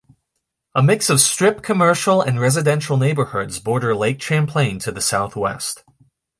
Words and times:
A 0.73 0.81
mix 0.81 1.11
of 1.11 1.21
strip 1.21 1.61
commercial 1.61 2.23
and 2.23 2.39
residential 2.39 2.97
neighborhoods 2.97 3.59
border 3.59 3.93
Lake 3.95 4.19
Champlain 4.19 4.79
to 4.79 4.91
the 4.91 4.99
southwest. 4.99 5.83